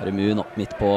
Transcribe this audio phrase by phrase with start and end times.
[0.00, 0.90] Aremu opp midt på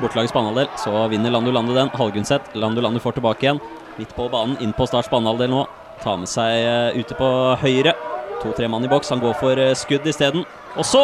[0.00, 0.68] bortelagets banehalvdel.
[0.78, 1.90] Så vinner Landu Landu den.
[1.94, 2.54] Halgunset.
[2.54, 3.60] Landu Landu får tilbake igjen.
[3.98, 5.66] Midt på banen, inn på Starts banehalvdel nå.
[6.00, 7.28] Tar med seg eh, ute på
[7.60, 7.94] høyre.
[8.40, 9.10] To-tre mann i boks.
[9.12, 10.46] Han går for eh, skudd isteden.
[10.78, 11.02] Og så,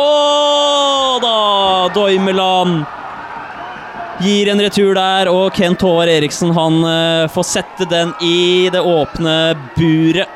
[1.23, 1.35] da!
[1.95, 2.85] Doimeland
[4.23, 8.81] gir en retur der, og Kent Håvard Eriksen han eh, får sette den i det
[8.81, 10.31] åpne buret.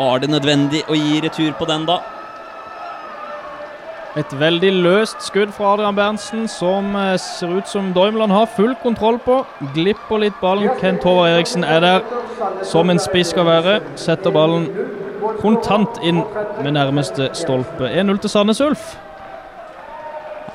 [0.00, 2.00] Var det nødvendig å gi retur på den, da?
[4.18, 8.72] Et veldig løst skudd fra Adrian Berntsen, som eh, ser ut som Doimland har full
[8.82, 9.36] kontroll på.
[9.76, 10.72] Glipper litt ballen.
[10.80, 13.76] Kent Håvard Eriksen er der som en spiss skal være.
[14.00, 14.66] Setter ballen
[15.38, 16.24] kontant inn
[16.58, 17.86] med nærmeste stolpe.
[17.86, 18.96] 1-0 til Sandnes Ulf.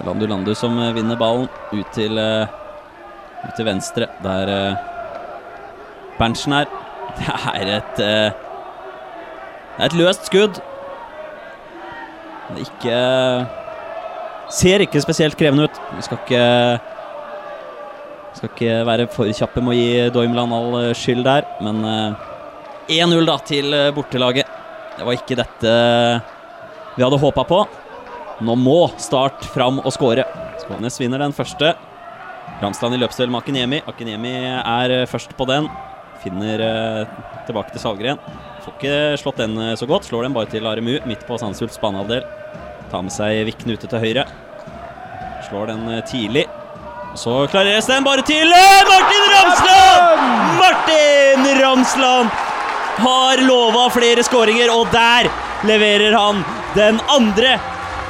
[0.03, 2.51] Landu Landu som eh, vinner ballen ut til, eh,
[3.47, 4.55] ut til venstre, der
[6.19, 6.67] Berntsen er.
[7.15, 10.59] Det er et Det er et løst skudd.
[12.53, 12.97] Det ikke
[14.55, 15.79] Ser ikke spesielt krevende ut.
[15.97, 16.43] Vi skal ikke
[18.35, 22.99] skal ikke være for kjappe med å gi Doimland all eh, skyld der, men eh,
[22.99, 24.51] 1-0 da til eh, bortelaget.
[24.97, 25.71] Det var ikke dette
[26.95, 27.63] vi hadde håpa på.
[28.45, 30.23] Nå må Start fram og skåre.
[30.61, 31.73] Skånes vinner den første.
[32.61, 33.81] Ramsland i løpsduell med Akiniemi.
[33.89, 35.67] Akiniemi er eh, først på den.
[36.23, 38.21] Finner eh, tilbake til Salgren.
[38.65, 40.07] Får ikke slått den eh, så godt.
[40.09, 42.23] Slår den bare til Aremu midt på Sandnes Ulfs banehalvdel.
[42.89, 44.23] Tar med seg Vikne ute til høyre.
[45.45, 46.47] Slår den eh, tidlig.
[47.15, 50.23] Så klareres den bare til eh, Martin Ramsland!
[50.57, 52.41] Martin Ramsland
[53.05, 55.29] har lova flere skåringer, og der
[55.69, 56.41] leverer han
[56.73, 57.59] den andre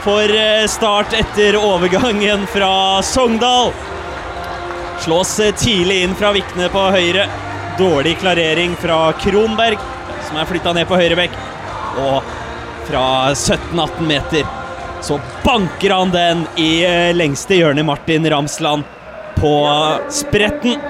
[0.05, 0.29] for
[0.69, 3.73] Start etter overgangen fra Sogndal.
[5.01, 7.25] Slås tidlig inn fra Vikne på høyre.
[7.79, 9.81] Dårlig klarering fra Kronberg,
[10.35, 11.35] som er flytta ned på høyrebekk.
[12.03, 12.31] Og
[12.89, 14.47] fra 17-18 meter
[15.05, 18.83] så banker han den i eh, lengste hjørnet, Martin Ramsland,
[19.37, 19.53] på
[20.11, 20.81] spretten.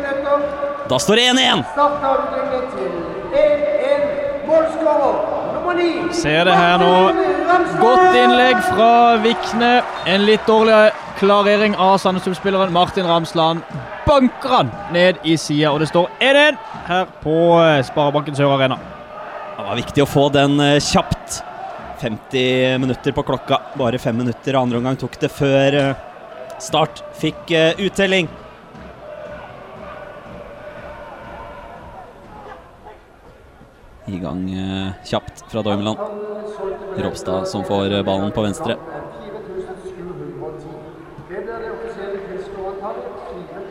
[0.89, 1.61] Da står det 1-1.
[1.75, 4.07] Start har utlignet til 1-1.
[4.47, 5.21] Målskårer
[5.59, 5.93] nummer 9.
[6.15, 6.91] Ser det her nå.
[7.83, 8.89] Godt innlegg fra
[9.21, 9.71] Vikne.
[10.09, 10.89] En litt dårlig
[11.19, 13.61] klarering av Sandnes Ulf-spilleren Martin Ramsland.
[14.09, 18.81] Banker han ned i sida, og det står 1-1 her på eh, Sparebanken Sør Arena.
[19.55, 21.43] Det var viktig å få den eh, kjapt.
[22.01, 23.61] 50 minutter på klokka.
[23.79, 26.01] Bare fem minutter andre omgang tok det før eh,
[26.59, 28.27] Start fikk eh, uttelling.
[34.11, 34.43] I gang
[35.07, 36.03] kjapt fra Dormeland.
[36.99, 38.77] Ropstad som får ballen på venstre.
[41.25, 43.11] Det blir det offisielle tilskuerantallet.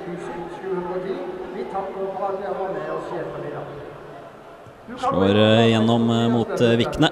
[0.09, 1.19] 4710.
[1.55, 3.94] Vi takker for at dere var med oss i ettermiddag.
[4.85, 7.09] Slår eh, gjennom eh, mot eh, Vikne.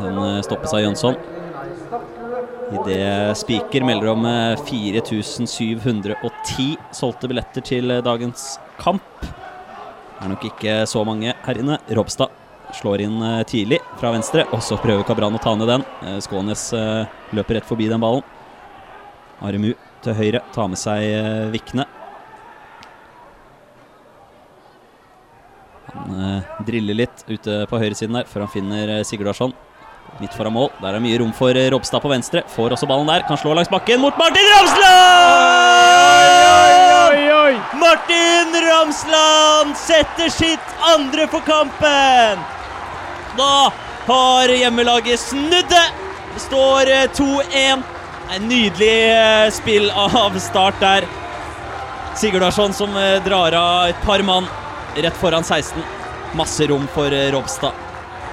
[0.00, 1.14] Den stoppes av Jønsson.
[2.72, 9.04] Idet Spiker melder om eh, 4710 solgte billetter til dagens kamp.
[9.20, 11.76] Det er nok ikke så mange her inne.
[11.92, 12.32] Ropstad
[12.78, 15.84] slår inn tidlig fra venstre, og så prøver Kabran å ta ned den.
[16.24, 16.70] Skånes
[17.36, 18.24] løper rett forbi den ballen.
[19.44, 21.84] Aremu til høyre tar med seg Vikne.
[25.92, 26.31] Han
[26.66, 29.54] driller litt ute på høyresiden der, før han finner Sigurd Sigurdarsson.
[30.20, 30.68] Midt foran mål.
[30.82, 32.42] Der er mye rom for eh, Ropstad på venstre.
[32.52, 33.24] Får også ballen der.
[33.28, 34.92] Kan slå langs bakken mot Martin Ramsland!
[37.12, 37.54] Oi, oi!
[37.80, 42.44] Martin Ramsland setter sitt andre for kampen!
[43.38, 43.72] Da
[44.06, 45.88] har hjemmelaget snudd det.
[46.34, 47.88] Det står eh, 2-1.
[48.36, 51.08] En nydelig eh, spill av start der.
[52.20, 54.48] Sigurdarsson som eh, drar av et par mann
[55.00, 56.01] rett foran 16.
[56.38, 57.34] Masse rom for Robstad.
[57.36, 57.88] Ropstad.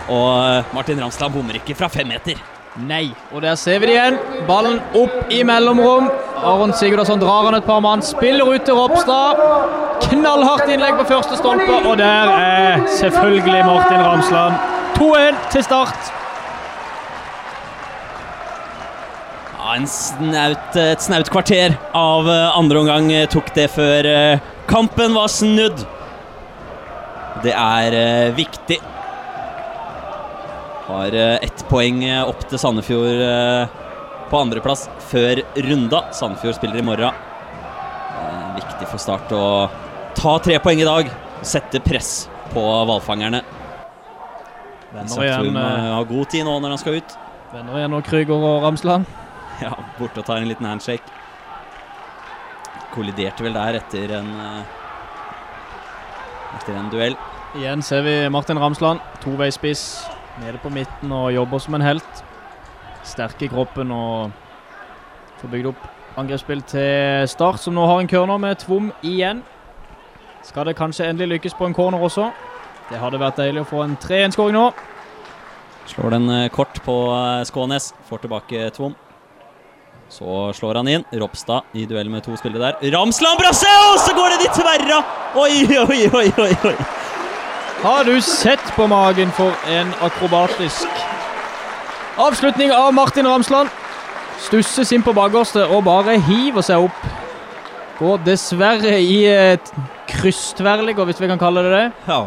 [0.09, 2.39] Og eh, Martin Ramsland bommer ikke fra fem meter.
[2.79, 4.17] Nei, og der ser vi det igjen.
[4.47, 6.07] Ballen opp i mellomrom.
[6.39, 9.41] Aron Sigurdasson drar han et par mann, spiller ut til Ropstad.
[10.05, 14.55] Knallhardt innlegg på første stolpe, og der er selvfølgelig Martin Ramsland.
[14.95, 16.13] 2-1 til start.
[19.59, 24.51] Ja, en snaut, et snaut kvarter av eh, andre omgang eh, tok det før eh,
[24.71, 25.83] kampen var snudd.
[27.43, 28.79] Det er eh, viktig.
[30.89, 33.23] Har eh, ett poeng eh, opp til Sandefjord
[34.29, 36.03] på andreplass før runda.
[36.13, 37.25] Sandefjord spiller i morgen.
[38.57, 39.45] Viktig for Start å
[40.17, 41.09] ta tre poeng i dag.
[41.45, 43.41] Sette press på hvalfangerne.
[44.89, 47.15] Venner igjen, må eh, ha god tid nå når han skal ut.
[47.53, 49.09] venner igjen og Krüger og Ramsland.
[49.59, 51.03] Ja, borte og tar en liten handshake.
[52.93, 54.29] Kolliderte vel der etter en
[56.59, 57.15] Etter en duell.
[57.57, 60.03] Igjen ser vi Martin Ramsland, toveispiss,
[60.43, 62.23] nede på midten og jobber som en helt.
[63.07, 64.35] Sterk i kroppen og
[65.39, 65.87] får bygd opp
[66.19, 69.41] Angrepsspill til Start, som nå har en corner med Tvom igjen.
[70.43, 72.29] Skal det kanskje endelig lykkes på en corner også?
[72.89, 74.65] Det hadde vært deilig å få en 3-1-skåring nå.
[75.89, 77.93] Slår den eh, kort på eh, Skånes.
[78.09, 78.95] Får tilbake Tvom.
[80.09, 81.05] Så slår han inn.
[81.21, 82.91] Ropstad i duell med to spillere der.
[82.95, 85.03] Ramsland brasse, og så går det i tverra!
[85.37, 85.51] Oi,
[85.85, 86.75] oi, oi, oi, oi.
[87.83, 91.05] Har du sett på magen for en akrobatisk
[92.19, 93.69] avslutning av Martin Ramsland?
[94.43, 97.07] Stusses inn på bakerste og bare hiver seg opp.
[97.99, 99.71] Går dessverre i et
[100.09, 101.87] krysstverrligger, hvis vi kan kalle det det.
[102.07, 102.21] Ja.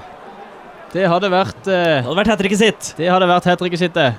[0.93, 2.93] Det hadde vært Det eh, hadde vært hat sitt.
[2.99, 4.13] Det hadde vært hat sitt, det.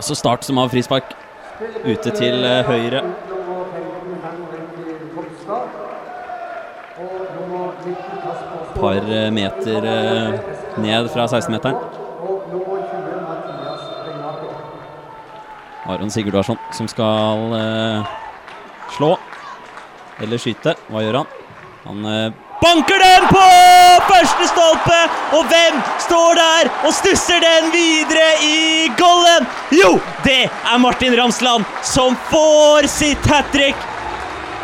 [0.00, 1.04] Ja, så Start som har frispark.
[1.84, 3.02] Ute til eh, høyre.
[3.28, 5.74] Nummer 15 Henrik Kolstad.
[7.02, 10.40] Og nummer 19 Kasper Par eh, meter eh,
[10.80, 11.76] ned fra 16-meteren.
[12.24, 12.80] Og nummer
[15.84, 17.52] 20 Aron Sigurdarsson som skal
[18.96, 19.18] slå.
[20.22, 20.78] Eller skyte.
[20.88, 21.28] Hva gjør han?
[21.84, 23.44] Han banker den på
[24.08, 24.98] første stolpe!
[25.36, 29.48] Og hvem står der og stusser den videre i golden?
[29.74, 33.88] Jo, det er Martin Ramsland som får sitt hat trick!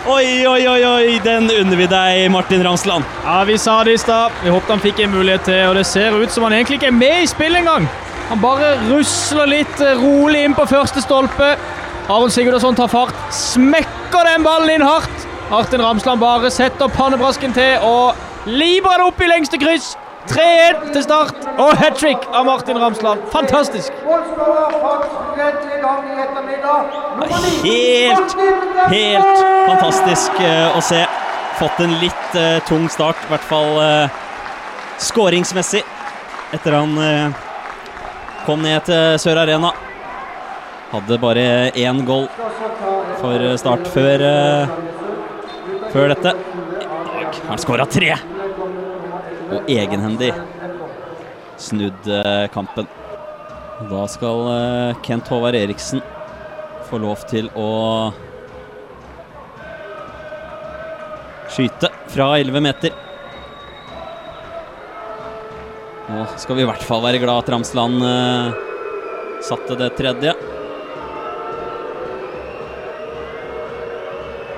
[0.07, 3.05] Oi, oi, oi, oi, den unner vi deg, Martin Ramsland.
[3.25, 4.33] Ja, Vi sa det i stad.
[4.45, 6.93] Vi håpet han fikk en mulighet til, og det ser ut som han egentlig ikke
[6.93, 7.89] er med i spillet engang.
[8.29, 11.57] Han bare rusler litt eh, rolig inn på første stolpe.
[12.07, 15.27] Aron Sigurdasson tar fart, smekker den ballen inn hardt.
[15.51, 18.17] Martin Ramsland bare setter pannebrasken til og
[18.51, 19.95] librer det opp i lengste kryss.
[20.27, 23.21] 3-1 til start, og hat trick av Martin Ramsland.
[23.31, 23.95] Fantastisk.
[24.03, 26.89] Målskårer faktisk rett i gang i ettermiddag.
[27.21, 28.35] Nummer 19, Helt,
[28.91, 31.05] helt fantastisk eh, å se.
[31.61, 34.19] Fått en litt uh, tung start, i hvert fall uh,
[35.01, 35.87] skåringsmessig,
[36.59, 37.47] etter han uh,
[38.45, 39.71] kom ned til Sør Arena.
[40.91, 42.29] Hadde bare én goal
[43.19, 44.69] for Start før, eh,
[45.97, 46.33] før dette.
[46.37, 48.11] I dag har han skåra tre!
[49.47, 50.29] Og egenhendig
[51.63, 52.89] snudd eh, kampen.
[53.89, 56.03] Da skal eh, Kent Håvard Eriksen
[56.91, 57.71] få lov til å
[61.55, 62.93] skyte fra 11 meter.
[66.11, 68.61] Nå skal vi i hvert fall være glad at Ramsland eh,
[69.49, 70.37] satte det tredje.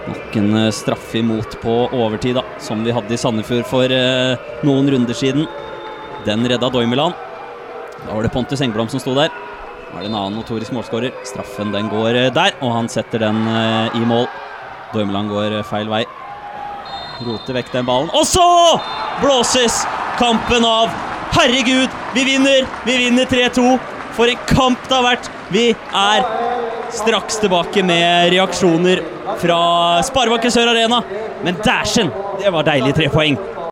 [0.09, 4.53] Nok en eh, straffe imot på overtid, da, som vi hadde i Sandefjord for eh,
[4.67, 5.45] noen runder siden.
[6.27, 7.15] Den redda Doimeland.
[8.07, 9.33] Da var det Pontus Engblom som sto der.
[9.89, 11.15] Nå er det en annen notorisk målskårer.
[11.27, 14.27] Straffen den går eh, der, og han setter den eh, i mål.
[14.93, 16.03] Doimeland går eh, feil vei.
[17.25, 18.13] Roter vekk den ballen.
[18.15, 18.45] Og så
[19.23, 19.83] blåses
[20.21, 20.93] kampen av!
[21.35, 22.69] Herregud, vi vinner!
[22.87, 23.75] Vi vinner 3-2.
[24.17, 25.33] For en kamp det har vært!
[25.49, 26.25] Vi er
[26.93, 29.01] straks tilbake med reaksjoner
[29.41, 29.61] fra
[30.05, 31.01] Sparebanken Sør Arena.
[31.45, 32.11] Men dæsjen,
[32.41, 33.39] det var deilig tre poeng.